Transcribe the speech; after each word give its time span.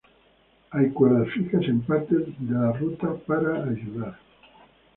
Hay 0.71 0.89
cuerdas 0.89 1.29
fijas 1.29 1.61
en 1.65 1.81
partes 1.81 2.25
de 2.39 2.53
la 2.55 2.71
ruta 2.71 3.15
para 3.27 3.65
ayudar. 3.69 4.17